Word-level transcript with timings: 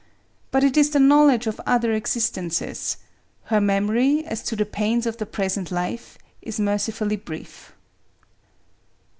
But 0.49 0.63
it 0.63 0.77
is 0.77 0.89
the 0.89 0.99
knowledge 0.99 1.45
of 1.45 1.61
other 1.63 1.93
existences. 1.93 2.97
Her 3.43 3.61
memory, 3.61 4.25
as 4.25 4.41
to 4.45 4.55
the 4.55 4.65
pains 4.65 5.05
of 5.05 5.17
the 5.17 5.27
present 5.27 5.69
life, 5.69 6.17
is 6.41 6.59
merci 6.59 6.91
fully 6.91 7.17
brief. 7.17 7.71